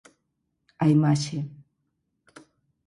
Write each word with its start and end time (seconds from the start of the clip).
A 0.83 0.85
imaxe. 0.95 1.39